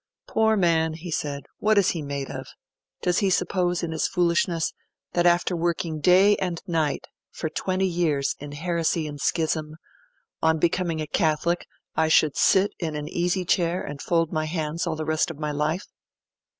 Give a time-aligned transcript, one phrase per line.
[0.27, 2.47] 'Poor man,' he said, 'what is he made of?
[3.03, 4.73] Does he suppose, in his foolishness,
[5.13, 9.75] that after working day and night for twenty years in heresy and schism,
[10.41, 14.87] on becoming a Catholic, I should sit in an easy chair and fold my hands
[14.87, 15.85] all the rest of my life?'